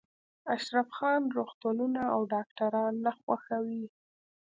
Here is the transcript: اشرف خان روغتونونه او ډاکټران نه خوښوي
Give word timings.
اشرف 0.55 0.87
خان 0.97 1.21
روغتونونه 1.37 2.01
او 2.15 2.21
ډاکټران 2.33 2.93
نه 3.05 3.11
خوښوي 3.19 3.85